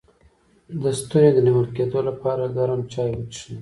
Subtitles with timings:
[0.81, 3.53] د ستوني د نیول کیدو لپاره ګرم چای وڅښئ